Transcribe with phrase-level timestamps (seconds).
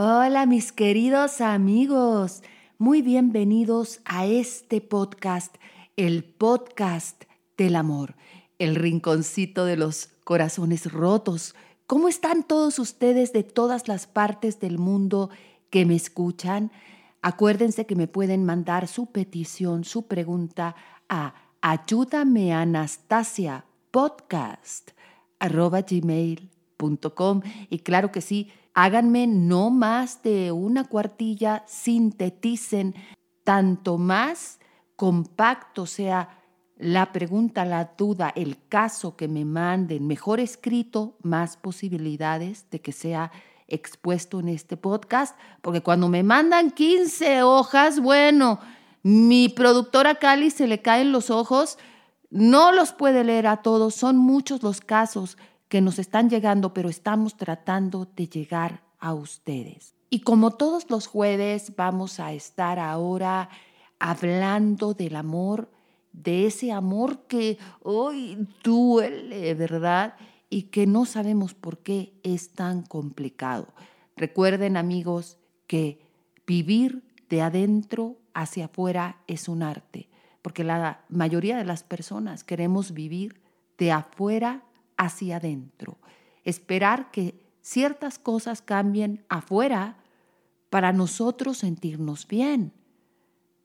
[0.00, 2.44] Hola mis queridos amigos,
[2.78, 5.56] muy bienvenidos a este podcast,
[5.96, 7.24] el podcast
[7.56, 8.14] del amor,
[8.60, 11.56] el rinconcito de los corazones rotos.
[11.88, 15.30] ¿Cómo están todos ustedes de todas las partes del mundo
[15.68, 16.70] que me escuchan?
[17.20, 20.76] Acuérdense que me pueden mandar su petición, su pregunta
[21.08, 24.92] a ayúdame Anastasia podcast
[25.40, 32.94] gmail.com y claro que sí, háganme no más de una cuartilla, sinteticen
[33.42, 34.60] tanto más
[34.94, 36.28] compacto sea
[36.76, 42.92] la pregunta, la duda, el caso que me manden, mejor escrito, más posibilidades de que
[42.92, 43.32] sea
[43.66, 48.60] expuesto en este podcast, porque cuando me mandan 15 hojas, bueno,
[49.02, 51.78] mi productora Cali se le caen los ojos,
[52.30, 55.36] no los puede leer a todos, son muchos los casos
[55.68, 59.94] que nos están llegando, pero estamos tratando de llegar a ustedes.
[60.10, 63.50] Y como todos los jueves vamos a estar ahora
[63.98, 65.70] hablando del amor,
[66.12, 70.14] de ese amor que hoy duele, ¿verdad?
[70.48, 73.68] Y que no sabemos por qué es tan complicado.
[74.16, 76.00] Recuerden amigos que
[76.46, 80.08] vivir de adentro hacia afuera es un arte,
[80.40, 83.42] porque la mayoría de las personas queremos vivir
[83.76, 84.64] de afuera
[84.98, 85.96] hacia adentro.
[86.44, 89.96] Esperar que ciertas cosas cambien afuera
[90.68, 92.72] para nosotros sentirnos bien.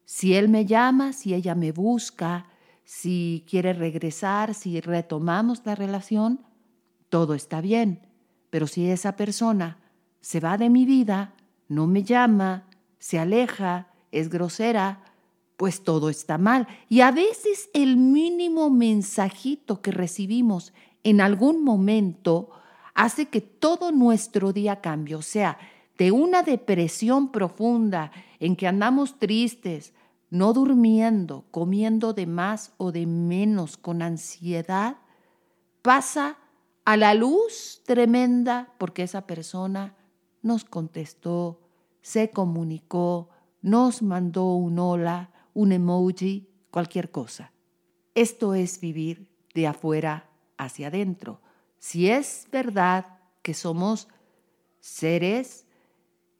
[0.05, 2.47] Si él me llama, si ella me busca,
[2.85, 6.45] si quiere regresar, si retomamos la relación,
[7.09, 8.07] todo está bien.
[8.49, 9.79] Pero si esa persona
[10.21, 11.33] se va de mi vida,
[11.67, 12.67] no me llama,
[12.99, 15.03] se aleja, es grosera,
[15.57, 16.67] pues todo está mal.
[16.89, 20.73] Y a veces el mínimo mensajito que recibimos
[21.03, 22.49] en algún momento
[22.93, 25.15] hace que todo nuestro día cambie.
[25.15, 25.57] O sea,
[25.97, 29.93] de una depresión profunda en que andamos tristes,
[30.29, 34.97] no durmiendo, comiendo de más o de menos, con ansiedad,
[35.81, 36.37] pasa
[36.85, 39.95] a la luz tremenda porque esa persona
[40.41, 41.61] nos contestó,
[42.01, 43.29] se comunicó,
[43.61, 47.53] nos mandó un hola, un emoji, cualquier cosa.
[48.15, 51.41] Esto es vivir de afuera hacia adentro.
[51.79, 54.07] Si es verdad que somos
[54.79, 55.65] seres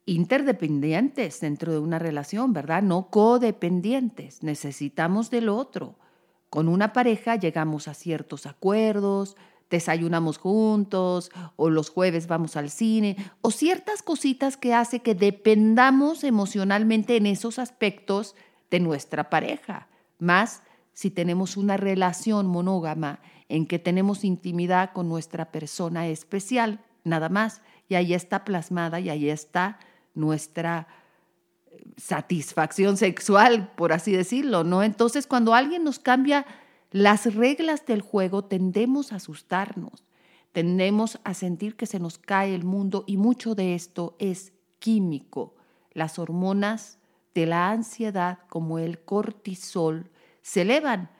[0.06, 2.81] interdependientes dentro de una relación, ¿verdad?
[2.81, 5.97] No codependientes, necesitamos del otro.
[6.50, 9.35] Con una pareja llegamos a ciertos acuerdos,
[9.69, 16.23] desayunamos juntos o los jueves vamos al cine o ciertas cositas que hace que dependamos
[16.23, 18.35] emocionalmente en esos aspectos
[18.69, 19.88] de nuestra pareja.
[20.19, 20.62] Más
[20.94, 23.19] si tenemos una relación monógama
[23.53, 27.62] en que tenemos intimidad con nuestra persona especial, nada más.
[27.88, 29.78] Y ahí está plasmada y ahí está
[30.16, 30.88] nuestra
[31.68, 34.81] eh, satisfacción sexual, por así decirlo, ¿no?
[34.81, 36.47] Entonces, cuando alguien nos cambia
[36.90, 40.03] las reglas del juego, tendemos a asustarnos,
[40.52, 45.53] tendemos a sentir que se nos cae el mundo y mucho de esto es químico.
[45.91, 46.97] Las hormonas
[47.35, 50.09] de la ansiedad, como el cortisol,
[50.41, 51.12] se elevan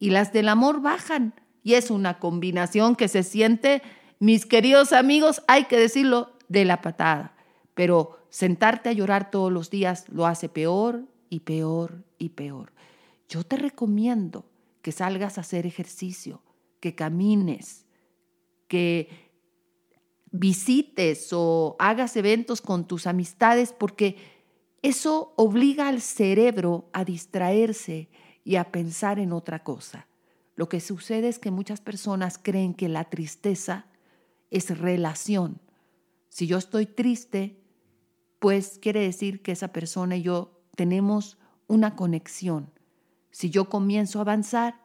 [0.00, 1.32] y las del amor bajan.
[1.66, 3.82] Y es una combinación que se siente,
[4.20, 7.34] mis queridos amigos, hay que decirlo, de la patada.
[7.74, 12.72] Pero sentarte a llorar todos los días lo hace peor y peor y peor.
[13.28, 14.44] Yo te recomiendo
[14.80, 16.40] que salgas a hacer ejercicio,
[16.78, 17.84] que camines,
[18.68, 19.08] que
[20.30, 24.18] visites o hagas eventos con tus amistades, porque
[24.82, 28.08] eso obliga al cerebro a distraerse
[28.44, 30.06] y a pensar en otra cosa.
[30.56, 33.86] Lo que sucede es que muchas personas creen que la tristeza
[34.50, 35.60] es relación.
[36.30, 37.62] Si yo estoy triste,
[38.38, 42.70] pues quiere decir que esa persona y yo tenemos una conexión.
[43.30, 44.80] Si yo comienzo a avanzar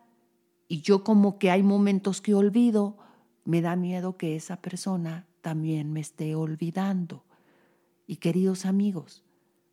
[0.67, 2.97] y yo como que hay momentos que olvido,
[3.45, 7.23] me da miedo que esa persona también me esté olvidando.
[8.07, 9.23] Y queridos amigos,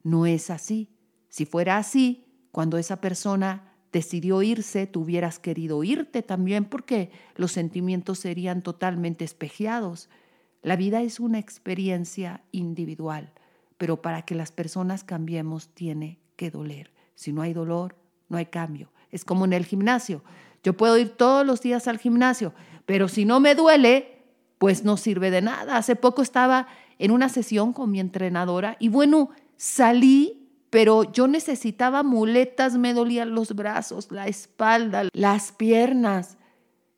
[0.05, 0.91] no es así.
[1.29, 7.53] Si fuera así, cuando esa persona decidió irse, tú hubieras querido irte también porque los
[7.53, 10.09] sentimientos serían totalmente espejeados.
[10.63, 13.33] La vida es una experiencia individual,
[13.77, 16.93] pero para que las personas cambiemos tiene que doler.
[17.15, 17.97] Si no hay dolor,
[18.29, 18.93] no hay cambio.
[19.11, 20.23] Es como en el gimnasio.
[20.63, 22.53] Yo puedo ir todos los días al gimnasio,
[22.85, 24.19] pero si no me duele,
[24.59, 25.77] pues no sirve de nada.
[25.77, 26.67] Hace poco estaba
[26.99, 30.38] en una sesión con mi entrenadora y bueno, salí
[30.71, 36.37] pero yo necesitaba muletas, me dolían los brazos, la espalda, las piernas.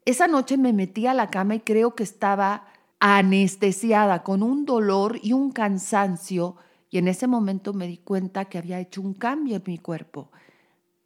[0.04, 2.64] Esa noche me metí a la cama y creo que estaba
[2.98, 6.56] anestesiada con un dolor y un cansancio
[6.90, 10.30] y en ese momento me di cuenta que había hecho un cambio en mi cuerpo.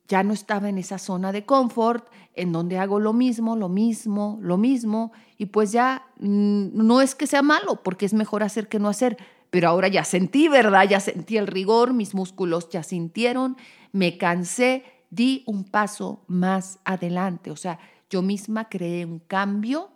[0.09, 4.39] Ya no estaba en esa zona de confort en donde hago lo mismo, lo mismo,
[4.43, 8.69] lo mismo y pues ya mm, no es que sea malo porque es mejor hacer
[8.69, 9.17] que no hacer,
[9.55, 10.89] pero ahora ya sentí, ¿verdad?
[10.89, 13.57] Ya sentí el rigor, mis músculos ya sintieron,
[13.93, 17.79] me cansé, di un paso más adelante, o sea,
[18.11, 19.93] yo misma creé un cambio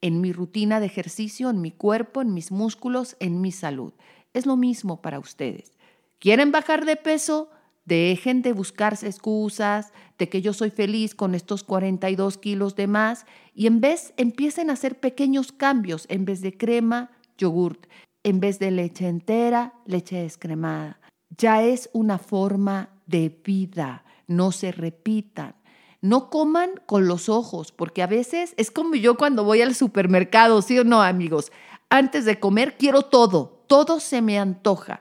[0.00, 3.92] en mi rutina de ejercicio, en mi cuerpo, en mis músculos, en mi salud.
[4.34, 5.78] Es lo mismo para ustedes.
[6.18, 7.50] ¿Quieren bajar de peso?
[7.84, 13.26] Dejen de buscarse excusas de que yo soy feliz con estos 42 kilos de más
[13.54, 16.06] y en vez empiecen a hacer pequeños cambios.
[16.08, 17.86] En vez de crema, yogurt.
[18.24, 21.00] En vez de leche entera, leche descremada.
[21.36, 24.04] Ya es una forma de vida.
[24.26, 25.56] No se repitan.
[26.00, 30.62] No coman con los ojos, porque a veces es como yo cuando voy al supermercado,
[30.62, 31.52] ¿sí o no, amigos?
[31.90, 35.00] Antes de comer quiero todo, todo se me antoja,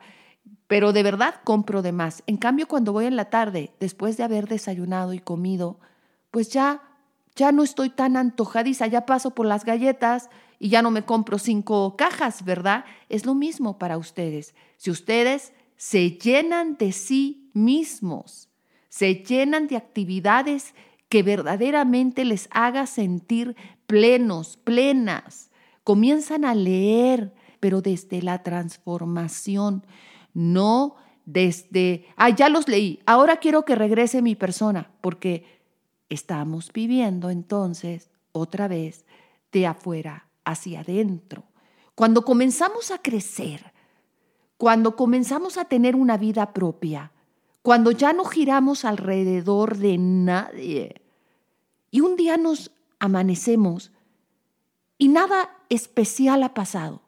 [0.68, 2.22] pero de verdad compro de más.
[2.28, 5.80] En cambio, cuando voy en la tarde, después de haber desayunado y comido,
[6.30, 6.82] pues ya
[7.36, 10.30] ya no estoy tan antojadiza, ya paso por las galletas
[10.62, 12.86] y ya no me compro cinco cajas, ¿verdad?
[13.10, 14.54] Es lo mismo para ustedes.
[14.78, 18.48] Si ustedes se llenan de sí mismos,
[18.88, 20.76] se llenan de actividades
[21.10, 23.56] que verdaderamente les haga sentir
[23.88, 25.50] plenos, plenas.
[25.84, 29.84] Comienzan a leer, pero desde la transformación,
[30.36, 35.44] no desde, ah, ya los leí, ahora quiero que regrese mi persona, porque
[36.10, 39.08] estamos viviendo entonces otra vez
[39.52, 41.44] de afuera hacia adentro.
[41.96, 43.74] Cuando comenzamos a crecer,
[44.58, 47.12] cuando comenzamos a tener una vida propia,
[47.62, 51.02] cuando ya no giramos alrededor de nadie,
[51.92, 53.92] y un día nos amanecemos
[54.98, 57.02] y nada especial ha pasado.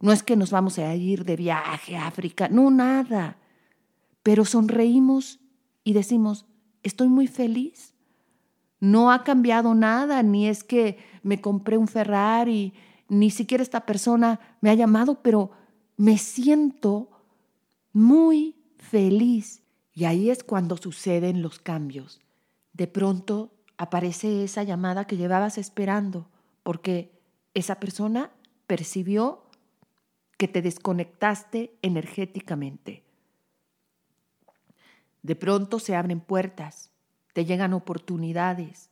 [0.00, 3.36] No es que nos vamos a ir de viaje a África, no, nada.
[4.22, 5.38] Pero sonreímos
[5.84, 6.46] y decimos,
[6.82, 7.89] estoy muy feliz.
[8.80, 12.72] No ha cambiado nada, ni es que me compré un Ferrari,
[13.08, 15.50] ni siquiera esta persona me ha llamado, pero
[15.96, 17.10] me siento
[17.92, 19.62] muy feliz.
[19.92, 22.20] Y ahí es cuando suceden los cambios.
[22.72, 26.28] De pronto aparece esa llamada que llevabas esperando,
[26.62, 27.12] porque
[27.52, 28.30] esa persona
[28.66, 29.42] percibió
[30.38, 33.02] que te desconectaste energéticamente.
[35.22, 36.89] De pronto se abren puertas,
[37.32, 38.90] te llegan oportunidades,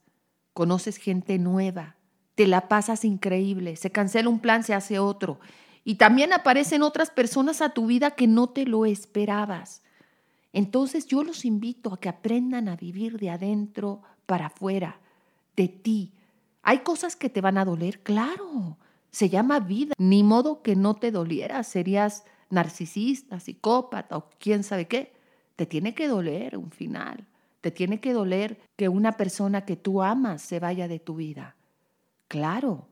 [0.52, 1.96] conoces gente nueva,
[2.35, 5.40] te la pasas increíble, se cancela un plan, se hace otro.
[5.85, 9.82] Y también aparecen otras personas a tu vida que no te lo esperabas.
[10.52, 15.00] Entonces yo los invito a que aprendan a vivir de adentro para afuera,
[15.56, 16.12] de ti.
[16.62, 18.02] ¿Hay cosas que te van a doler?
[18.02, 18.76] Claro,
[19.11, 19.94] se llama vida.
[19.99, 25.12] Ni modo que no te doliera, serías narcisista, psicópata o quién sabe qué.
[25.56, 27.26] Te tiene que doler un final.
[27.61, 31.57] Te tiene que doler que una persona que tú amas se vaya de tu vida.
[32.29, 32.89] Claro,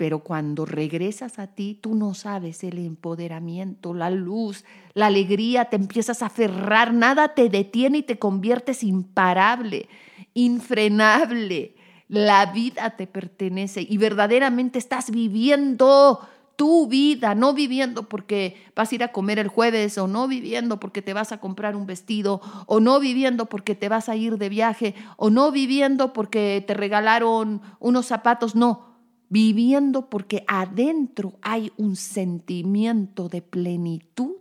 [0.00, 4.64] pero cuando regresas a ti, tú no sabes el empoderamiento, la luz,
[4.94, 9.90] la alegría, te empiezas a aferrar, nada te detiene y te conviertes imparable,
[10.32, 11.74] infrenable.
[12.08, 16.26] La vida te pertenece y verdaderamente estás viviendo
[16.60, 20.78] tu vida, no viviendo porque vas a ir a comer el jueves o no viviendo
[20.78, 24.36] porque te vas a comprar un vestido o no viviendo porque te vas a ir
[24.36, 28.98] de viaje o no viviendo porque te regalaron unos zapatos, no
[29.30, 34.36] viviendo porque adentro hay un sentimiento de plenitud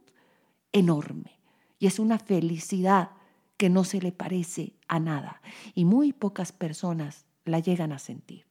[0.73, 1.39] enorme
[1.79, 3.11] y es una felicidad
[3.55, 5.41] que no se le parece a nada
[5.73, 8.45] y muy pocas personas la llegan a sentir.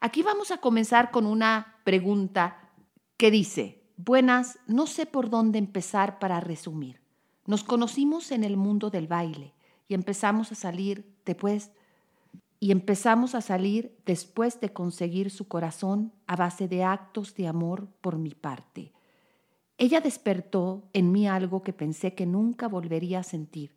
[0.00, 2.63] Aquí vamos a comenzar con una pregunta
[3.16, 7.00] que dice, buenas, no sé por dónde empezar para resumir.
[7.46, 9.52] Nos conocimos en el mundo del baile
[9.88, 11.70] y empezamos a salir después
[12.60, 17.88] y empezamos a salir después de conseguir su corazón a base de actos de amor
[18.00, 18.92] por mi parte.
[19.76, 23.72] Ella despertó en mí algo que pensé que nunca volvería a sentir.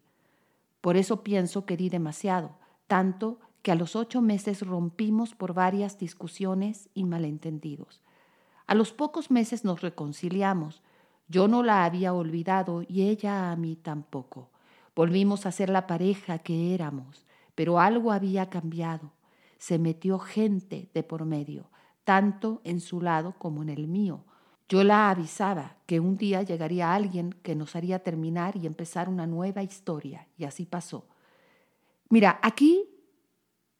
[0.79, 2.51] Por eso pienso que di demasiado,
[2.87, 8.01] tanto que a los ocho meses rompimos por varias discusiones y malentendidos.
[8.67, 10.83] A los pocos meses nos reconciliamos.
[11.27, 14.49] Yo no la había olvidado y ella a mí tampoco.
[14.95, 19.13] Volvimos a ser la pareja que éramos pero algo había cambiado.
[19.57, 21.71] Se metió gente de por medio,
[22.03, 24.25] tanto en su lado como en el mío.
[24.69, 29.25] Yo la avisaba que un día llegaría alguien que nos haría terminar y empezar una
[29.25, 31.07] nueva historia, y así pasó.
[32.09, 32.87] Mira, aquí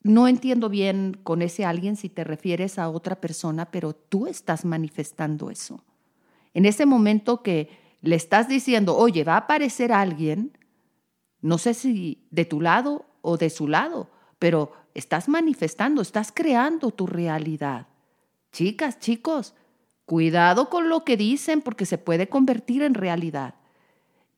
[0.04, 4.66] no entiendo bien con ese alguien si te refieres a otra persona, pero tú estás
[4.66, 5.84] manifestando eso.
[6.54, 7.70] En ese momento que
[8.02, 10.58] le estás diciendo, oye, va a aparecer alguien,
[11.42, 16.92] no sé si de tu lado o de su lado, pero estás manifestando, estás creando
[16.92, 17.88] tu realidad.
[18.52, 19.54] Chicas, chicos,
[20.06, 23.56] cuidado con lo que dicen porque se puede convertir en realidad.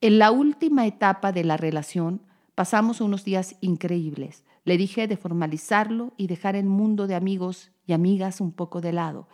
[0.01, 2.21] En la última etapa de la relación
[2.55, 4.43] pasamos unos días increíbles.
[4.65, 8.93] Le dije de formalizarlo y dejar el mundo de amigos y amigas un poco de
[8.93, 9.27] lado,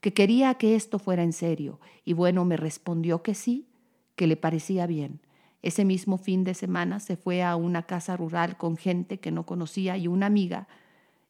[0.00, 1.80] que quería que esto fuera en serio.
[2.04, 3.68] Y bueno, me respondió que sí,
[4.16, 5.20] que le parecía bien.
[5.62, 9.44] Ese mismo fin de semana se fue a una casa rural con gente que no
[9.44, 10.68] conocía y una amiga.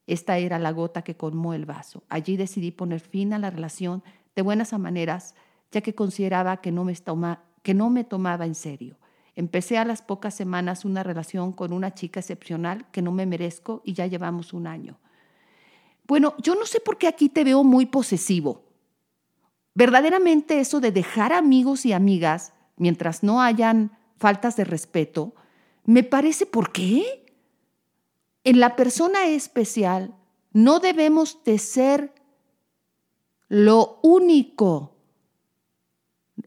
[0.07, 2.03] Esta era la gota que colmó el vaso.
[2.09, 4.03] Allí decidí poner fin a la relación
[4.35, 5.35] de buenas a maneras,
[5.71, 6.95] ya que consideraba que no me,
[7.61, 8.97] que no me tomaba en serio.
[9.35, 13.81] Empecé a las pocas semanas una relación con una chica excepcional que no me merezco
[13.85, 14.99] y ya llevamos un año.
[16.05, 18.63] Bueno, yo no sé por qué aquí te veo muy posesivo.
[19.73, 25.33] Verdaderamente eso de dejar amigos y amigas mientras no hayan faltas de respeto,
[25.85, 27.25] me parece por qué.
[28.43, 30.15] En la persona especial
[30.51, 32.13] no debemos de ser
[33.47, 34.95] lo único.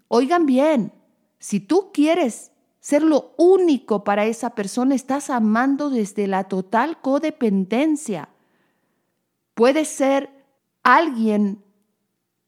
[0.09, 0.93] Oigan bien,
[1.39, 2.53] si tú quieres
[2.85, 8.29] ser lo único para esa persona, estás amando desde la total codependencia.
[9.55, 10.29] Puede ser
[10.83, 11.65] alguien,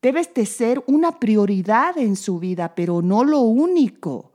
[0.03, 4.33] debes de ser una prioridad en su vida, pero no lo único.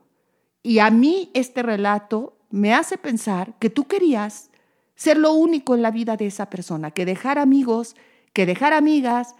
[0.60, 4.50] Y a mí este relato me hace pensar que tú querías
[4.96, 7.94] ser lo único en la vida de esa persona, que dejar amigos,
[8.32, 9.36] que dejar amigas,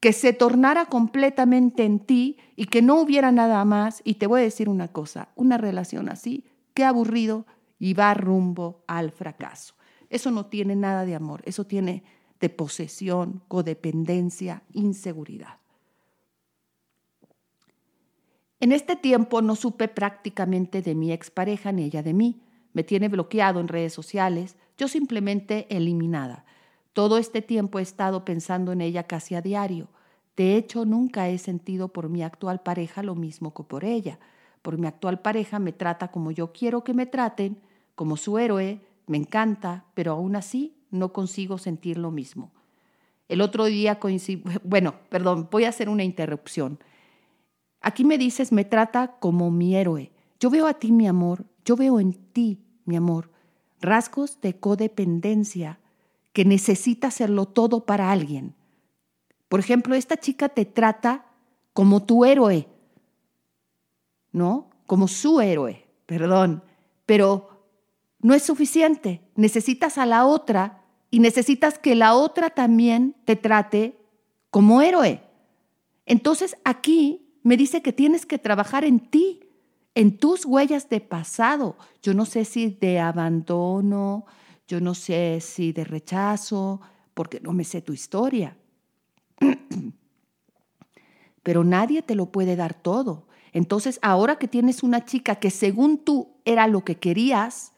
[0.00, 4.02] que se tornara completamente en ti y que no hubiera nada más.
[4.04, 7.46] Y te voy a decir una cosa, una relación así, qué aburrido
[7.78, 9.74] y va rumbo al fracaso.
[10.08, 12.04] Eso no tiene nada de amor, eso tiene
[12.40, 15.58] de posesión, codependencia, inseguridad.
[18.60, 22.42] En este tiempo no supe prácticamente de mi expareja ni ella de mí.
[22.72, 26.44] Me tiene bloqueado en redes sociales, yo simplemente eliminada.
[26.96, 29.90] Todo este tiempo he estado pensando en ella casi a diario.
[30.34, 34.18] De hecho, nunca he sentido por mi actual pareja lo mismo que por ella.
[34.62, 37.58] Por mi actual pareja me trata como yo quiero que me traten,
[37.96, 42.50] como su héroe, me encanta, pero aún así no consigo sentir lo mismo.
[43.28, 46.78] El otro día coincidí, bueno, perdón, voy a hacer una interrupción.
[47.82, 50.12] Aquí me dices, me trata como mi héroe.
[50.40, 53.30] Yo veo a ti, mi amor, yo veo en ti, mi amor,
[53.82, 55.78] rasgos de codependencia,
[56.36, 58.54] que necesita hacerlo todo para alguien.
[59.48, 61.24] Por ejemplo, esta chica te trata
[61.72, 62.68] como tu héroe,
[64.32, 64.68] ¿no?
[64.84, 66.62] Como su héroe, perdón,
[67.06, 67.64] pero
[68.20, 69.22] no es suficiente.
[69.34, 73.98] Necesitas a la otra y necesitas que la otra también te trate
[74.50, 75.22] como héroe.
[76.04, 79.40] Entonces aquí me dice que tienes que trabajar en ti,
[79.94, 81.78] en tus huellas de pasado.
[82.02, 84.26] Yo no sé si de abandono,
[84.68, 86.80] yo no sé si de rechazo,
[87.14, 88.56] porque no me sé tu historia.
[91.42, 93.26] Pero nadie te lo puede dar todo.
[93.52, 97.72] Entonces, ahora que tienes una chica que según tú era lo que querías,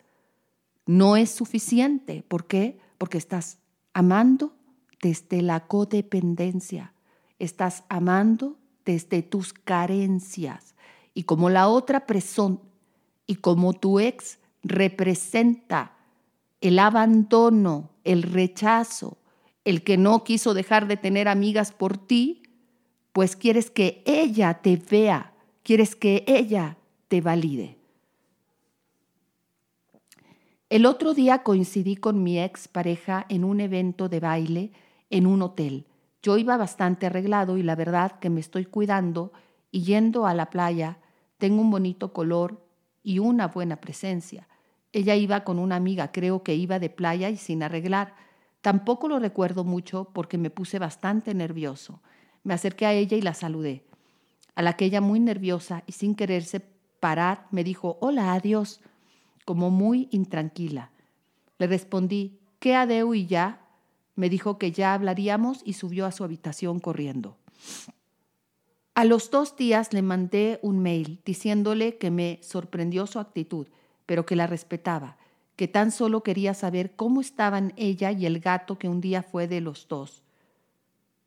[0.86, 2.24] no es suficiente.
[2.26, 2.78] ¿Por qué?
[2.96, 3.58] Porque estás
[3.92, 4.56] amando
[5.02, 6.94] desde la codependencia.
[7.38, 10.74] Estás amando desde tus carencias.
[11.12, 12.58] Y como la otra persona
[13.26, 15.97] y como tu ex representa
[16.60, 19.18] el abandono, el rechazo,
[19.64, 22.42] el que no quiso dejar de tener amigas por ti,
[23.12, 27.78] pues quieres que ella te vea, quieres que ella te valide.
[30.70, 34.72] El otro día coincidí con mi ex pareja en un evento de baile
[35.10, 35.86] en un hotel.
[36.22, 39.32] Yo iba bastante arreglado y la verdad que me estoy cuidando
[39.70, 40.98] y yendo a la playa,
[41.38, 42.62] tengo un bonito color
[43.02, 44.48] y una buena presencia.
[44.92, 48.14] Ella iba con una amiga, creo que iba de playa y sin arreglar.
[48.62, 52.00] Tampoco lo recuerdo mucho porque me puse bastante nervioso.
[52.42, 53.84] Me acerqué a ella y la saludé.
[54.54, 56.60] A la que ella muy nerviosa y sin quererse
[57.00, 58.80] parar me dijo, hola, adiós,
[59.44, 60.90] como muy intranquila.
[61.58, 63.60] Le respondí, ¿qué adeu y ya?
[64.16, 67.36] Me dijo que ya hablaríamos y subió a su habitación corriendo.
[68.94, 73.68] A los dos días le mandé un mail diciéndole que me sorprendió su actitud
[74.08, 75.18] pero que la respetaba,
[75.54, 79.46] que tan solo quería saber cómo estaban ella y el gato que un día fue
[79.46, 80.22] de los dos.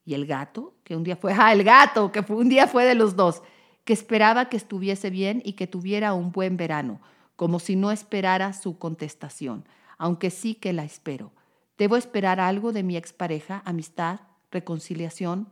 [0.03, 0.73] ¿Y el gato?
[0.83, 3.43] Que un día fue, ah, el gato, que un día fue de los dos,
[3.85, 6.99] que esperaba que estuviese bien y que tuviera un buen verano,
[7.35, 9.63] como si no esperara su contestación,
[9.99, 11.31] aunque sí que la espero.
[11.77, 13.61] ¿Debo esperar algo de mi expareja?
[13.63, 14.21] ¿Amistad?
[14.49, 15.49] ¿Reconciliación?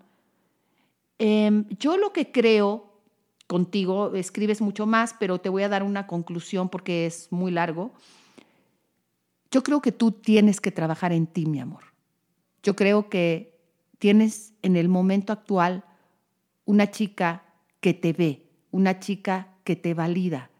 [1.19, 2.88] Em, yo lo que creo
[3.49, 7.93] contigo, escribes mucho más, pero te voy a dar una conclusión porque es muy largo.
[9.49, 11.85] Yo creo que tú tienes que trabajar en ti, mi amor.
[12.61, 13.59] Yo creo que
[13.97, 15.83] tienes en el momento actual
[16.65, 17.43] una chica
[17.79, 20.51] que te ve, una chica que te valida.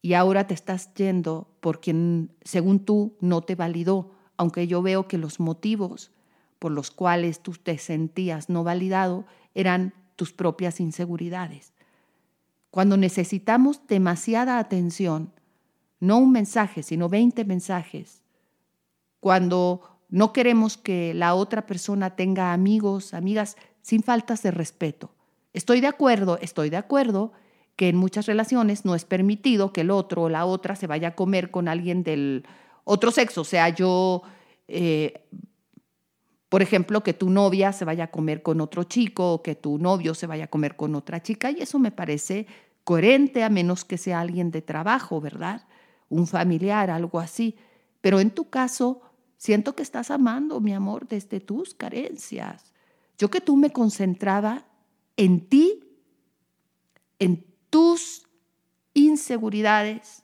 [0.00, 5.06] Y ahora te estás yendo por quien, según tú, no te validó, aunque yo veo
[5.06, 6.12] que los motivos
[6.58, 11.75] por los cuales tú te sentías no validado eran tus propias inseguridades.
[12.76, 15.32] Cuando necesitamos demasiada atención,
[15.98, 18.22] no un mensaje, sino 20 mensajes,
[19.18, 19.80] cuando
[20.10, 25.14] no queremos que la otra persona tenga amigos, amigas, sin faltas de respeto.
[25.54, 27.32] Estoy de acuerdo, estoy de acuerdo
[27.76, 31.08] que en muchas relaciones no es permitido que el otro o la otra se vaya
[31.08, 32.44] a comer con alguien del
[32.84, 34.20] otro sexo, o sea, yo,
[34.68, 35.24] eh,
[36.50, 39.78] por ejemplo, que tu novia se vaya a comer con otro chico o que tu
[39.78, 42.46] novio se vaya a comer con otra chica, y eso me parece
[42.86, 45.66] coherente a menos que sea alguien de trabajo, ¿verdad?
[46.08, 47.56] Un familiar, algo así.
[48.00, 49.02] Pero en tu caso,
[49.36, 52.72] siento que estás amando, mi amor, desde tus carencias.
[53.18, 54.66] Yo que tú me concentraba
[55.16, 55.80] en ti,
[57.18, 58.28] en tus
[58.94, 60.22] inseguridades,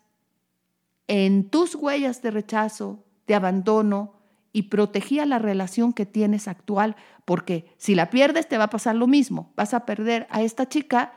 [1.09, 4.21] en tus huellas de rechazo, de abandono
[4.53, 8.95] y protegía la relación que tienes actual, porque si la pierdes te va a pasar
[8.95, 11.15] lo mismo, vas a perder a esta chica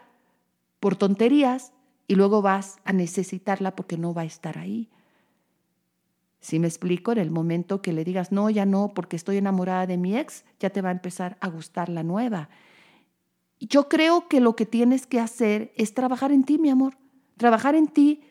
[0.85, 1.73] por tonterías
[2.07, 4.87] y luego vas a necesitarla porque no va a estar ahí.
[6.41, 9.87] Si me explico, en el momento que le digas, no, ya no, porque estoy enamorada
[9.87, 12.49] de mi ex, ya te va a empezar a gustar la nueva.
[13.59, 16.99] Yo creo que lo que tienes que hacer es trabajar en ti, mi amor,
[17.35, 18.21] trabajar en ti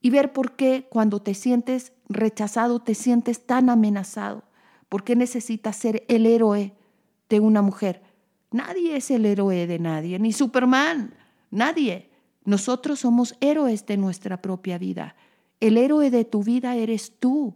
[0.00, 4.42] y ver por qué cuando te sientes rechazado, te sientes tan amenazado,
[4.88, 6.74] por qué necesitas ser el héroe
[7.28, 8.02] de una mujer.
[8.50, 11.14] Nadie es el héroe de nadie, ni Superman,
[11.52, 12.10] nadie.
[12.44, 15.14] Nosotros somos héroes de nuestra propia vida.
[15.60, 17.54] El héroe de tu vida eres tú.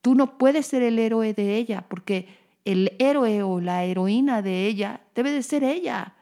[0.00, 2.26] Tú no puedes ser el héroe de ella porque
[2.64, 6.14] el héroe o la heroína de ella debe de ser ella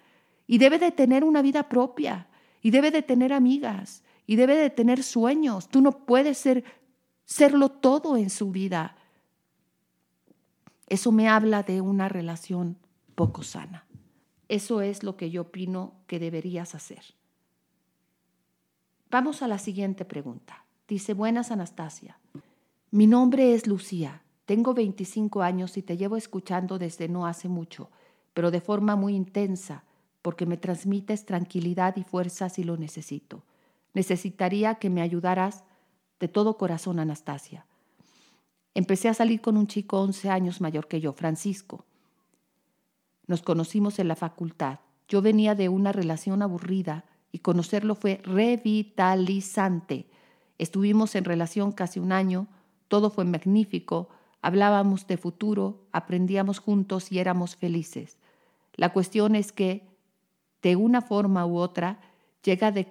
[0.46, 2.28] y debe de tener una vida propia
[2.60, 5.68] y debe de tener amigas y debe de tener sueños.
[5.68, 6.64] Tú no puedes ser
[7.24, 8.96] serlo todo en su vida.
[10.88, 12.76] Eso me habla de una relación
[13.14, 13.86] poco sana.
[14.52, 17.02] Eso es lo que yo opino que deberías hacer.
[19.10, 20.64] Vamos a la siguiente pregunta.
[20.86, 22.18] Dice, buenas Anastasia,
[22.90, 27.90] mi nombre es Lucía tengo 25 años y te llevo escuchando desde no hace mucho,
[28.34, 29.84] pero de forma muy intensa,
[30.20, 33.44] porque me transmites tranquilidad y fuerza si lo necesito.
[33.94, 35.64] Necesitaría que me ayudaras
[36.18, 37.66] de todo corazón, Anastasia.
[38.74, 41.84] Empecé a salir con un chico 11 años mayor que yo, Francisco.
[43.26, 44.80] Nos conocimos en la facultad.
[45.08, 50.06] Yo venía de una relación aburrida y conocerlo fue revitalizante.
[50.58, 52.46] Estuvimos en relación casi un año,
[52.88, 54.08] todo fue magnífico,
[54.42, 58.18] Hablábamos de futuro, aprendíamos juntos y éramos felices.
[58.74, 59.86] La cuestión es que,
[60.62, 62.00] de una forma u otra,
[62.42, 62.90] llega de...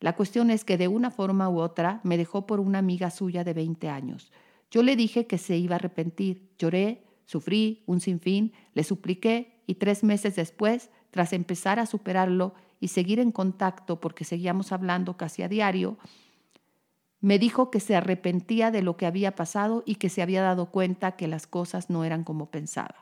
[0.00, 3.44] La cuestión es que de una forma u otra me dejó por una amiga suya
[3.44, 4.32] de 20 años.
[4.70, 6.48] Yo le dije que se iba a arrepentir.
[6.58, 12.88] Lloré, sufrí un sinfín, le supliqué y tres meses después, tras empezar a superarlo y
[12.88, 15.96] seguir en contacto porque seguíamos hablando casi a diario,
[17.20, 20.66] me dijo que se arrepentía de lo que había pasado y que se había dado
[20.66, 22.96] cuenta que las cosas no eran como pensaba.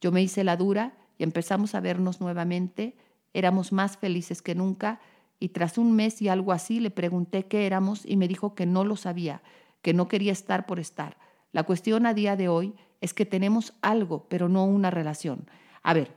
[0.00, 2.94] Yo me hice la dura y empezamos a vernos nuevamente.
[3.32, 5.00] Éramos más felices que nunca
[5.40, 8.66] y tras un mes y algo así le pregunté qué éramos y me dijo que
[8.66, 9.42] no lo sabía,
[9.80, 11.16] que no quería estar por estar.
[11.50, 15.46] La cuestión a día de hoy es que tenemos algo, pero no una relación.
[15.82, 16.14] A ver,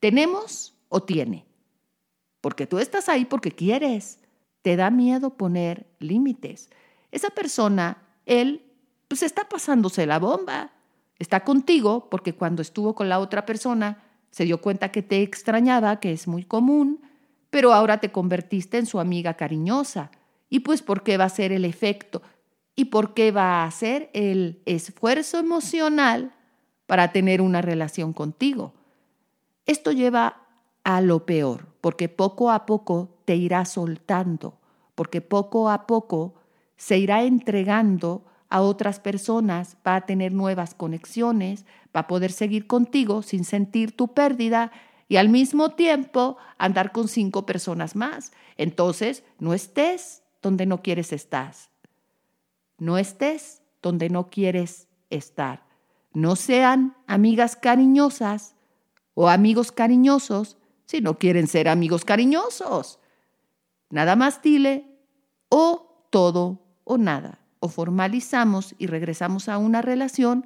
[0.00, 1.44] ¿tenemos o tiene?
[2.40, 4.18] Porque tú estás ahí porque quieres
[4.62, 6.70] te da miedo poner límites.
[7.10, 8.62] Esa persona, él,
[9.08, 10.72] pues está pasándose la bomba.
[11.18, 16.00] Está contigo porque cuando estuvo con la otra persona se dio cuenta que te extrañaba,
[16.00, 17.02] que es muy común,
[17.50, 20.10] pero ahora te convertiste en su amiga cariñosa.
[20.48, 22.22] ¿Y pues por qué va a ser el efecto?
[22.74, 26.32] ¿Y por qué va a ser el esfuerzo emocional
[26.86, 28.72] para tener una relación contigo?
[29.66, 30.42] Esto lleva
[30.84, 34.58] a lo peor, porque poco a poco te irá soltando,
[34.94, 36.34] porque poco a poco
[36.76, 42.66] se irá entregando a otras personas, va a tener nuevas conexiones, va a poder seguir
[42.66, 44.72] contigo sin sentir tu pérdida
[45.08, 48.32] y al mismo tiempo andar con cinco personas más.
[48.56, 51.52] Entonces, no estés donde no quieres estar.
[52.82, 55.62] No estés donde no quieres estar.
[56.14, 58.56] No sean amigas cariñosas
[59.14, 62.98] o amigos cariñosos si no quieren ser amigos cariñosos.
[63.88, 64.98] Nada más dile
[65.48, 67.38] o todo o nada.
[67.60, 70.44] O formalizamos y regresamos a una relación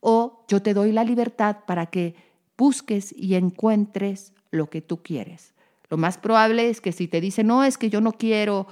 [0.00, 2.14] o yo te doy la libertad para que
[2.58, 5.54] busques y encuentres lo que tú quieres.
[5.88, 8.66] Lo más probable es que si te dice, no, es que yo no quiero,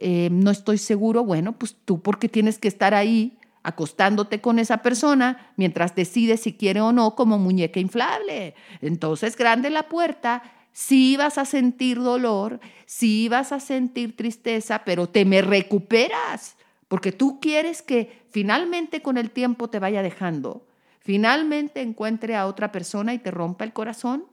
[0.00, 4.78] eh, no estoy seguro, bueno, pues tú porque tienes que estar ahí acostándote con esa
[4.78, 8.54] persona mientras decides si quiere o no como muñeca inflable.
[8.80, 15.08] Entonces, grande la puerta, sí vas a sentir dolor, sí vas a sentir tristeza, pero
[15.08, 16.56] te me recuperas,
[16.86, 20.64] porque tú quieres que finalmente con el tiempo te vaya dejando,
[21.00, 24.26] finalmente encuentre a otra persona y te rompa el corazón.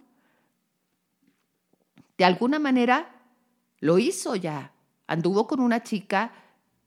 [2.20, 3.10] De alguna manera
[3.80, 4.75] lo hizo ya,
[5.08, 6.34] anduvo con una chica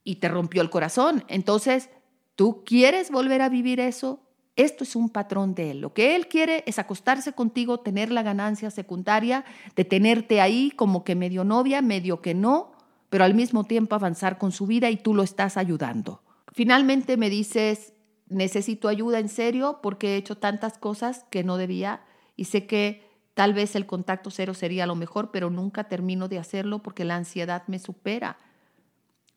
[0.05, 1.25] y te rompió el corazón.
[1.29, 1.91] Entonces,
[2.39, 4.21] ¿Tú quieres volver a vivir eso?
[4.55, 5.81] Esto es un patrón de él.
[5.81, 11.03] Lo que él quiere es acostarse contigo, tener la ganancia secundaria, de tenerte ahí como
[11.03, 12.71] que medio novia, medio que no,
[13.11, 16.23] pero al mismo tiempo avanzar con su vida y tú lo estás ayudando.
[16.53, 17.93] Finalmente me dices,
[18.29, 22.05] necesito ayuda en serio porque he hecho tantas cosas que no debía
[22.37, 23.08] y sé que
[23.39, 27.15] tal vez el contacto cero sería lo mejor, pero nunca termino de hacerlo porque la
[27.15, 28.37] ansiedad me supera.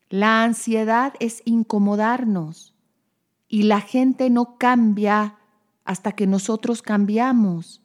[0.10, 2.74] La ansiedad es incomodarnos
[3.48, 5.36] y la gente no cambia
[5.86, 7.84] hasta que nosotros cambiamos.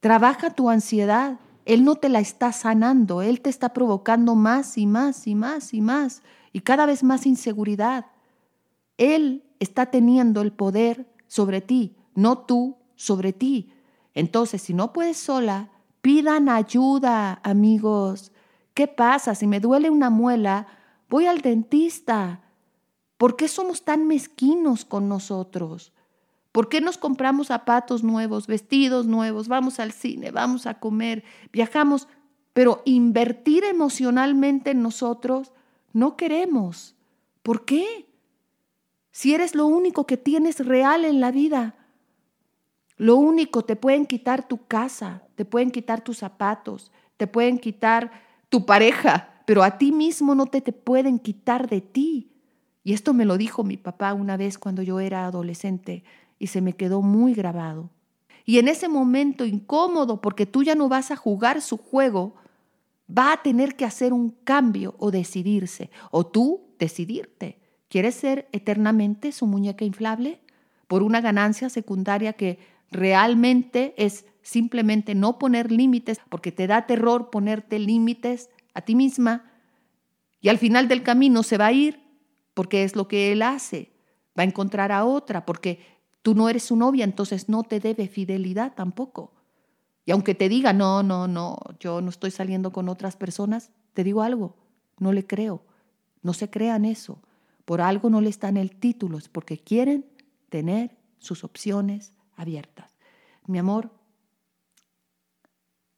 [0.00, 1.38] Trabaja tu ansiedad.
[1.66, 5.74] Él no te la está sanando, Él te está provocando más y más y más
[5.74, 6.22] y más
[6.54, 8.06] y cada vez más inseguridad.
[8.96, 13.74] Él está teniendo el poder sobre ti, no tú sobre ti.
[14.14, 15.70] Entonces, si no puedes sola,
[16.00, 18.32] pidan ayuda, amigos.
[18.74, 19.34] ¿Qué pasa?
[19.34, 20.66] Si me duele una muela,
[21.08, 22.40] voy al dentista.
[23.16, 25.92] ¿Por qué somos tan mezquinos con nosotros?
[26.50, 32.08] ¿Por qué nos compramos zapatos nuevos, vestidos nuevos, vamos al cine, vamos a comer, viajamos,
[32.52, 35.52] pero invertir emocionalmente en nosotros
[35.94, 36.94] no queremos?
[37.42, 38.06] ¿Por qué?
[39.12, 41.74] Si eres lo único que tienes real en la vida,
[43.02, 48.12] lo único, te pueden quitar tu casa, te pueden quitar tus zapatos, te pueden quitar
[48.48, 52.30] tu pareja, pero a ti mismo no te, te pueden quitar de ti.
[52.84, 56.04] Y esto me lo dijo mi papá una vez cuando yo era adolescente
[56.38, 57.90] y se me quedó muy grabado.
[58.44, 62.36] Y en ese momento incómodo, porque tú ya no vas a jugar su juego,
[63.10, 67.58] va a tener que hacer un cambio o decidirse, o tú decidirte.
[67.88, 70.40] ¿Quieres ser eternamente su muñeca inflable?
[70.86, 77.30] Por una ganancia secundaria que realmente es simplemente no poner límites, porque te da terror
[77.30, 79.52] ponerte límites a ti misma,
[80.40, 82.02] y al final del camino se va a ir
[82.52, 83.92] porque es lo que él hace.
[84.38, 85.78] Va a encontrar a otra, porque
[86.22, 89.32] tú no eres su novia, entonces no te debe fidelidad tampoco.
[90.04, 94.02] Y aunque te diga, no, no, no, yo no estoy saliendo con otras personas, te
[94.02, 94.56] digo algo,
[94.98, 95.64] no le creo.
[96.22, 97.22] No se crean eso.
[97.64, 100.06] Por algo no le están el título, es porque quieren
[100.48, 102.94] tener sus opciones abiertas.
[103.46, 103.90] Mi amor,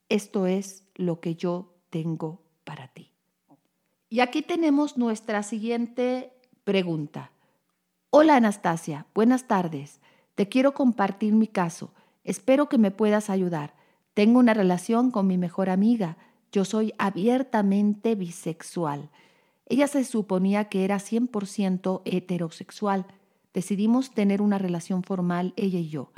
[0.09, 3.11] esto es lo que yo tengo para ti.
[4.09, 6.31] Y aquí tenemos nuestra siguiente
[6.65, 7.31] Pregunta.
[8.09, 10.01] Hola Anastasia, buenas tardes.
[10.35, 11.93] Te quiero compartir mi caso.
[12.25, 13.75] Espero que me puedas ayudar.
[14.15, 16.17] Tengo una relación con mi mejor amiga.
[16.53, 19.11] Yo soy abiertamente bisexual.
[19.67, 23.07] Ella se suponía que era 100% heterosexual.
[23.53, 26.13] Decidimos tener una relación formal ella y yo.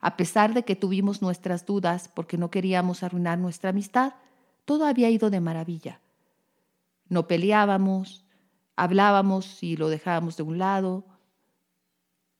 [0.00, 4.14] A pesar de que tuvimos nuestras dudas porque no queríamos arruinar nuestra amistad,
[4.64, 6.00] todo había ido de maravilla.
[7.08, 8.24] No peleábamos,
[8.76, 11.04] hablábamos y lo dejábamos de un lado.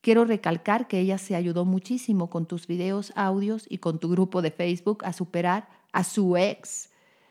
[0.00, 4.42] Quiero recalcar que ella se ayudó muchísimo con tus videos, audios y con tu grupo
[4.42, 6.90] de Facebook a superar a su ex.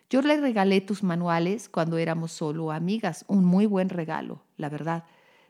[0.10, 5.06] Yo le regalé tus manuales cuando éramos solo amigas, un muy buen regalo, la verdad.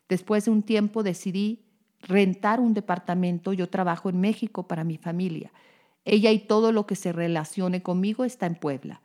[0.10, 1.67] Después de un tiempo decidí
[2.02, 5.52] rentar un departamento, yo trabajo en México para mi familia.
[6.06, 9.02] Ella y todo lo que se relacione conmigo está en Puebla.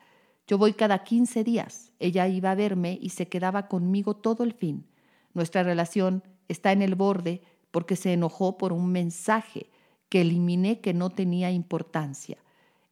[0.47, 1.93] Yo voy cada 15 días.
[1.99, 4.87] Ella iba a verme y se quedaba conmigo todo el fin.
[5.35, 9.71] Nuestra relación está en el borde porque se enojó por un mensaje
[10.09, 12.37] que eliminé que no tenía importancia.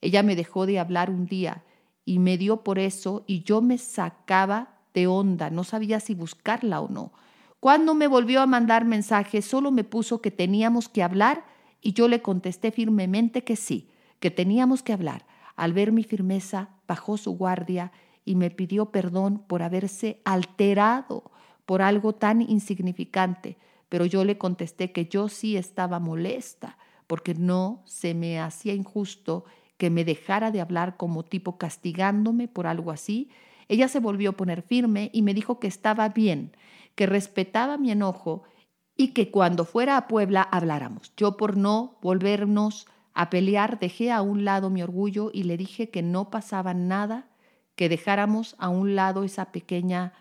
[0.00, 1.64] Ella me dejó de hablar un día
[2.04, 6.80] y me dio por eso y yo me sacaba de onda, no sabía si buscarla
[6.80, 7.12] o no.
[7.60, 11.44] Cuando me volvió a mandar mensajes, solo me puso que teníamos que hablar
[11.82, 15.26] y yo le contesté firmemente que sí, que teníamos que hablar.
[15.56, 17.92] Al ver mi firmeza, bajó su guardia
[18.24, 21.30] y me pidió perdón por haberse alterado
[21.66, 23.58] por algo tan insignificante,
[23.90, 29.44] pero yo le contesté que yo sí estaba molesta, porque no se me hacía injusto
[29.76, 33.28] que me dejara de hablar como tipo castigándome por algo así.
[33.68, 36.52] Ella se volvió a poner firme y me dijo que estaba bien,
[37.00, 38.42] que respetaba mi enojo
[38.94, 41.14] y que cuando fuera a Puebla habláramos.
[41.16, 45.88] Yo por no volvernos a pelear dejé a un lado mi orgullo y le dije
[45.88, 47.30] que no pasaba nada,
[47.74, 50.12] que dejáramos a un lado esa pequeña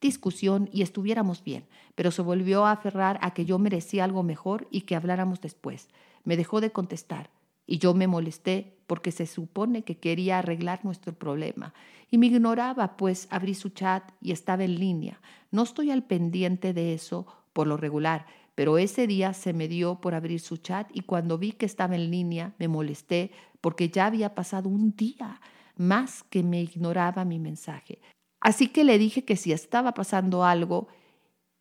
[0.00, 4.68] discusión y estuviéramos bien, pero se volvió a aferrar a que yo merecía algo mejor
[4.70, 5.88] y que habláramos después.
[6.22, 7.30] Me dejó de contestar
[7.68, 11.74] y yo me molesté porque se supone que quería arreglar nuestro problema
[12.10, 15.20] y me ignoraba, pues abrí su chat y estaba en línea.
[15.50, 20.00] No estoy al pendiente de eso por lo regular, pero ese día se me dio
[20.00, 24.06] por abrir su chat y cuando vi que estaba en línea me molesté porque ya
[24.06, 25.38] había pasado un día
[25.76, 28.00] más que me ignoraba mi mensaje.
[28.40, 30.88] Así que le dije que si estaba pasando algo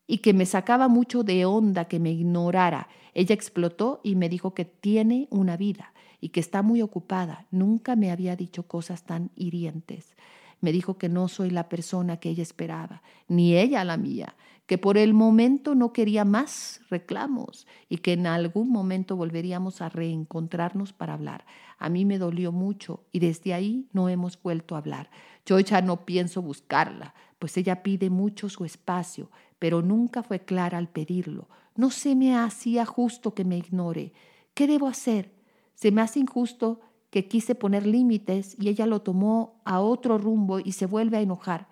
[0.08, 2.88] y que me sacaba mucho de onda que me ignorara.
[3.14, 7.46] Ella explotó y me dijo que tiene una vida y que está muy ocupada.
[7.52, 10.16] Nunca me había dicho cosas tan hirientes.
[10.60, 14.78] Me dijo que no soy la persona que ella esperaba, ni ella la mía, que
[14.78, 20.94] por el momento no quería más reclamos y que en algún momento volveríamos a reencontrarnos
[20.94, 21.46] para hablar.
[21.78, 25.10] A mí me dolió mucho y desde ahí no hemos vuelto a hablar.
[25.46, 30.80] Yo ya no pienso buscarla, pues ella pide mucho su espacio, pero nunca fue clara
[30.80, 31.48] al pedirlo.
[31.76, 34.12] No se me hacía justo que me ignore.
[34.56, 35.37] ¿Qué debo hacer?
[35.78, 36.80] Se me hace injusto
[37.12, 41.22] que quise poner límites y ella lo tomó a otro rumbo y se vuelve a
[41.22, 41.68] enojar.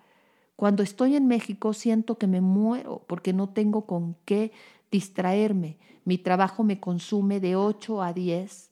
[0.54, 4.52] Cuando estoy en México siento que me muero porque no tengo con qué
[4.92, 5.76] distraerme.
[6.04, 8.70] Mi trabajo me consume de 8 a 10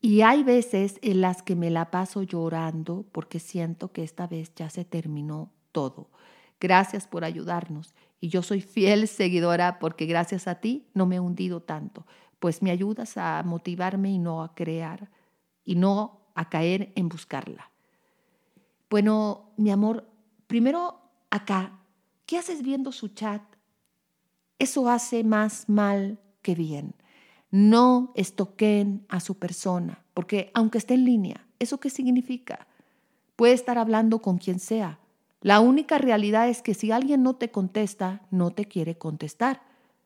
[0.00, 4.52] y hay veces en las que me la paso llorando porque siento que esta vez
[4.56, 6.10] ya se terminó todo.
[6.58, 11.20] Gracias por ayudarnos y yo soy fiel seguidora porque gracias a ti no me he
[11.20, 12.06] hundido tanto,
[12.44, 15.08] pues me ayudas a motivarme y no a crear
[15.64, 17.70] y no a caer en buscarla.
[18.90, 20.06] Bueno, mi amor,
[20.46, 21.78] primero acá,
[22.26, 23.40] ¿qué haces viendo su chat?
[24.58, 26.94] Eso hace más mal que bien.
[27.50, 32.66] No estoquen a su persona, porque aunque esté en línea, ¿eso qué significa?
[33.36, 34.98] Puede estar hablando con quien sea.
[35.40, 39.62] La única realidad es que si alguien no te contesta, no te quiere contestar.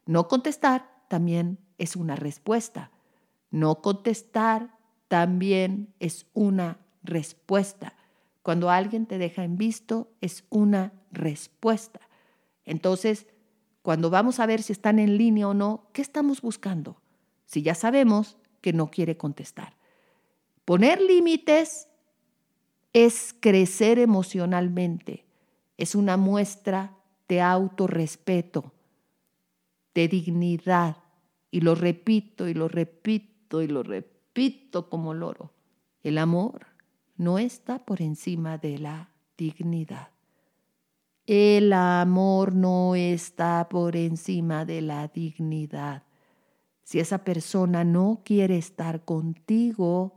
[0.06, 2.90] No contestar también es una respuesta.
[3.50, 4.76] No contestar
[5.08, 7.94] también es una respuesta.
[8.42, 12.00] Cuando alguien te deja en visto, es una respuesta.
[12.64, 13.26] Entonces,
[13.82, 17.00] cuando vamos a ver si están en línea o no, ¿qué estamos buscando?
[17.46, 19.76] Si ya sabemos que no quiere contestar.
[20.64, 21.88] Poner límites
[22.92, 25.24] es crecer emocionalmente,
[25.76, 26.96] es una muestra
[27.28, 28.72] de autorrespeto,
[29.94, 30.96] de dignidad.
[31.50, 35.52] Y lo repito y lo repito y lo repito como loro.
[36.02, 36.66] El amor
[37.16, 40.10] no está por encima de la dignidad.
[41.26, 46.04] El amor no está por encima de la dignidad.
[46.84, 50.14] Si esa persona no quiere estar contigo,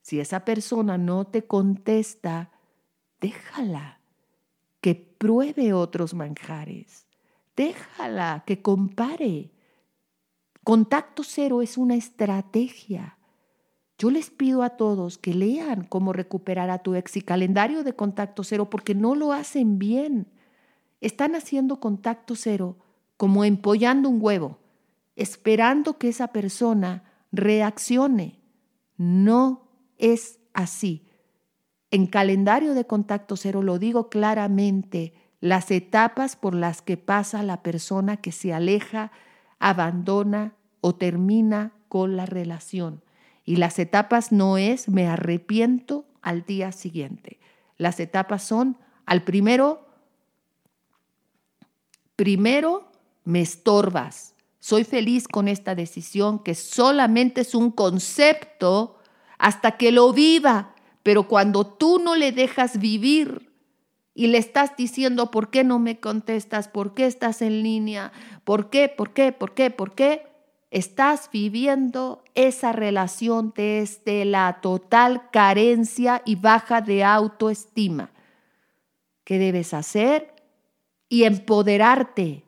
[0.00, 2.52] si esa persona no te contesta,
[3.20, 4.00] déjala
[4.80, 7.06] que pruebe otros manjares.
[7.56, 9.50] Déjala que compare.
[10.70, 13.18] Contacto cero es una estrategia.
[13.98, 17.96] Yo les pido a todos que lean cómo recuperar a tu ex y calendario de
[17.96, 20.28] contacto cero porque no lo hacen bien.
[21.00, 22.76] Están haciendo contacto cero
[23.16, 24.60] como empollando un huevo,
[25.16, 27.02] esperando que esa persona
[27.32, 28.38] reaccione.
[28.96, 29.66] No
[29.98, 31.04] es así.
[31.90, 37.60] En calendario de contacto cero lo digo claramente, las etapas por las que pasa la
[37.64, 39.10] persona que se aleja,
[39.58, 43.02] abandona o termina con la relación.
[43.44, 47.40] Y las etapas no es me arrepiento al día siguiente.
[47.76, 49.86] Las etapas son al primero,
[52.16, 52.90] primero
[53.24, 54.34] me estorbas.
[54.60, 58.98] Soy feliz con esta decisión que solamente es un concepto
[59.38, 60.74] hasta que lo viva.
[61.02, 63.50] Pero cuando tú no le dejas vivir
[64.14, 66.68] y le estás diciendo, ¿por qué no me contestas?
[66.68, 68.12] ¿Por qué estás en línea?
[68.44, 68.88] ¿Por qué?
[68.88, 69.32] ¿Por qué?
[69.32, 69.70] ¿Por qué?
[69.70, 70.29] ¿Por qué?
[70.70, 78.10] Estás viviendo esa relación desde la total carencia y baja de autoestima.
[79.24, 80.34] ¿Qué debes hacer?
[81.08, 82.44] Y empoderarte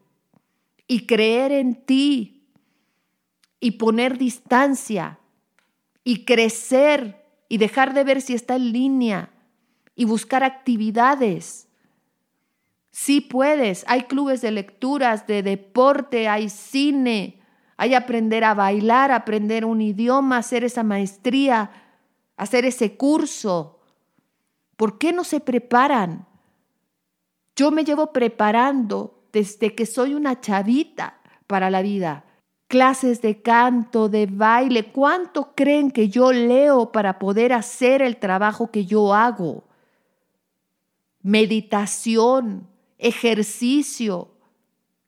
[0.86, 2.48] y creer en ti
[3.60, 5.18] y poner distancia
[6.04, 9.30] y crecer y dejar de ver si está en línea
[9.94, 11.68] y buscar actividades
[12.92, 13.84] Sí puedes.
[13.88, 17.40] Hay clubes de lecturas, de deporte, hay cine,
[17.82, 21.68] hay aprender a bailar, aprender un idioma, hacer esa maestría,
[22.36, 23.80] hacer ese curso.
[24.76, 26.24] ¿Por qué no se preparan?
[27.56, 31.18] Yo me llevo preparando desde que soy una chavita
[31.48, 32.24] para la vida.
[32.68, 34.92] Clases de canto, de baile.
[34.92, 39.64] ¿Cuánto creen que yo leo para poder hacer el trabajo que yo hago?
[41.20, 42.68] Meditación,
[42.98, 44.28] ejercicio.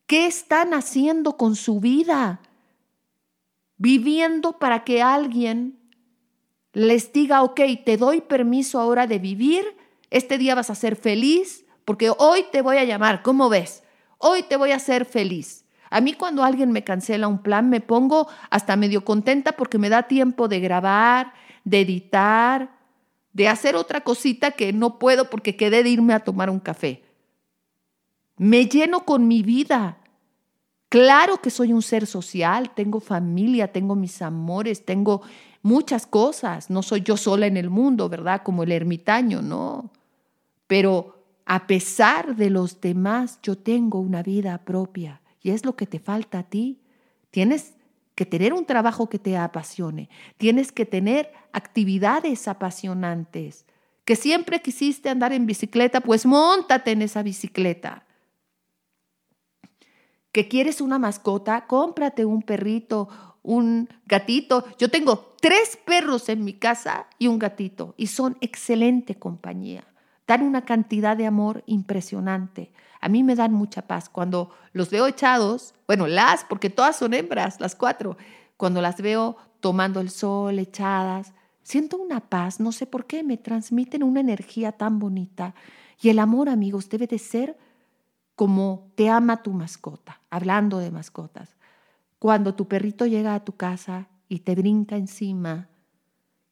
[0.08, 2.40] ¿Qué están haciendo con su vida?
[3.76, 5.78] Viviendo para que alguien
[6.72, 9.64] les diga, ok, te doy permiso ahora de vivir,
[10.10, 13.82] este día vas a ser feliz, porque hoy te voy a llamar, ¿cómo ves?
[14.18, 15.64] Hoy te voy a hacer feliz.
[15.90, 19.88] A mí cuando alguien me cancela un plan me pongo hasta medio contenta porque me
[19.88, 22.76] da tiempo de grabar, de editar,
[23.32, 27.04] de hacer otra cosita que no puedo porque quedé de irme a tomar un café.
[28.36, 29.98] Me lleno con mi vida.
[30.94, 35.22] Claro que soy un ser social, tengo familia, tengo mis amores, tengo
[35.60, 36.70] muchas cosas.
[36.70, 38.42] No soy yo sola en el mundo, ¿verdad?
[38.44, 39.90] Como el ermitaño, no.
[40.68, 45.88] Pero a pesar de los demás, yo tengo una vida propia y es lo que
[45.88, 46.78] te falta a ti.
[47.32, 47.74] Tienes
[48.14, 53.64] que tener un trabajo que te apasione, tienes que tener actividades apasionantes.
[54.04, 58.04] Que siempre quisiste andar en bicicleta, pues montate en esa bicicleta.
[60.34, 63.08] Que quieres una mascota, cómprate un perrito,
[63.42, 64.66] un gatito.
[64.78, 69.86] Yo tengo tres perros en mi casa y un gatito y son excelente compañía
[70.26, 72.72] dan una cantidad de amor impresionante.
[73.00, 77.14] A mí me dan mucha paz cuando los veo echados, bueno, las, porque todas son
[77.14, 78.16] hembras, las cuatro,
[78.56, 83.36] cuando las veo tomando el sol, echadas, siento una paz, no sé por qué, me
[83.36, 85.54] transmiten una energía tan bonita.
[86.00, 87.58] Y el amor, amigos, debe de ser
[88.34, 91.56] como te ama tu mascota, hablando de mascotas.
[92.18, 95.68] Cuando tu perrito llega a tu casa y te brinca encima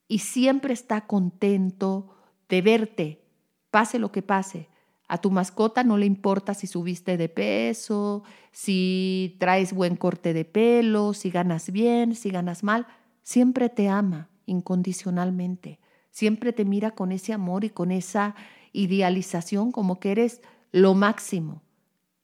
[0.07, 2.15] y siempre está contento
[2.49, 3.25] de verte,
[3.71, 4.69] pase lo que pase.
[5.09, 10.45] A tu mascota no le importa si subiste de peso, si traes buen corte de
[10.45, 12.87] pelo, si ganas bien, si ganas mal.
[13.23, 15.81] Siempre te ama incondicionalmente.
[16.11, 18.35] Siempre te mira con ese amor y con esa
[18.73, 21.63] idealización como que eres lo máximo.